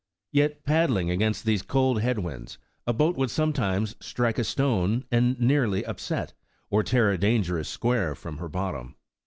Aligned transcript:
Yet 0.31 0.63
paddling 0.63 1.11
against 1.11 1.45
cold 1.67 2.01
head 2.01 2.17
winds, 2.17 2.57
a 2.87 2.91
boat 2.91 3.15
would 3.17 3.29
sometimes 3.29 3.95
strike 3.99 4.39
a 4.39 4.43
stone, 4.43 5.05
and 5.11 5.39
nearly 5.39 5.85
upset, 5.85 6.33
or 6.71 6.81
tear 6.81 7.11
a 7.11 7.19
dangerous 7.19 7.69
square 7.69 8.15
from 8.15 8.37
her 8.37 8.49
bottom. 8.49 8.95